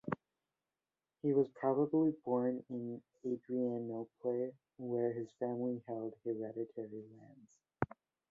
He 1.21 1.31
was 1.31 1.47
probably 1.53 2.13
born 2.25 2.63
in 2.71 3.03
Adrianople, 3.23 4.51
where 4.79 5.13
his 5.13 5.27
family 5.39 5.79
held 5.87 6.15
hereditary 6.25 7.05
lands. 7.19 7.59